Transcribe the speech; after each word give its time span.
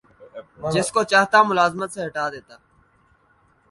جس 0.73 0.87
کو 0.91 1.03
چاہتا 1.11 1.37
ملازمت 1.43 1.89
سے 1.93 1.99
ہٹا 2.05 2.25
دیتا 2.33 2.55